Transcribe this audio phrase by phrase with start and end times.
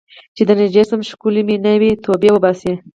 [0.35, 1.71] چې درنږدې شم ښکلوې مې نه،
[2.03, 2.73] توبې وباسې